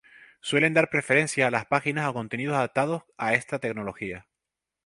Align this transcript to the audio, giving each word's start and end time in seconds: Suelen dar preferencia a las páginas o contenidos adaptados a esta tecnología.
Suelen 0.39 0.73
dar 0.73 0.89
preferencia 0.89 1.45
a 1.45 1.51
las 1.51 1.67
páginas 1.67 2.07
o 2.09 2.13
contenidos 2.15 2.55
adaptados 2.57 3.03
a 3.17 3.35
esta 3.35 3.59
tecnología. 3.59 4.25